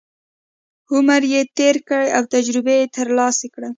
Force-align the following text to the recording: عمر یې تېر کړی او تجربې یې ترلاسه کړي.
عمر 0.93 1.21
یې 1.33 1.41
تېر 1.57 1.75
کړی 1.89 2.07
او 2.17 2.23
تجربې 2.33 2.75
یې 2.81 2.87
ترلاسه 2.97 3.45
کړي. 3.53 3.69